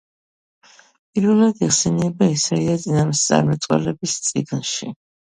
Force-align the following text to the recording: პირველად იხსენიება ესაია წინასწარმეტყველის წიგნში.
პირველად 1.17 1.59
იხსენიება 1.65 2.29
ესაია 2.35 2.77
წინასწარმეტყველის 2.85 4.15
წიგნში. 4.31 4.89